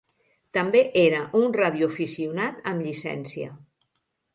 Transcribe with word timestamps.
També 0.57 0.81
era 1.01 1.21
un 1.41 1.55
radioaficionat 1.59 2.61
amb 2.75 2.87
llicència. 2.91 3.57